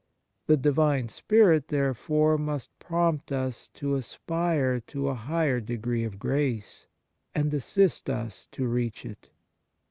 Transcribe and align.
The 0.47 0.57
Divine 0.57 1.09
Spirit 1.09 1.67
there 1.67 1.93
fore 1.93 2.35
must 2.39 2.71
prompt 2.79 3.31
us 3.31 3.67
to 3.75 3.93
aspire 3.93 4.79
to 4.87 5.09
a 5.09 5.13
higher 5.13 5.59
degree 5.59 6.03
of 6.05 6.17
grace, 6.17 6.87
and 7.35 7.53
assist 7.53 8.09
us 8.09 8.47
to 8.53 8.65
reach 8.65 9.05
it. 9.05 9.29